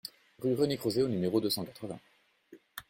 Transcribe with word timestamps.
Rue 0.39 0.55
René 0.55 0.77
Crozet 0.77 1.03
au 1.03 1.07
numéro 1.07 1.39
deux 1.39 1.51
cent 1.51 1.63
quatre-vingts 1.63 1.99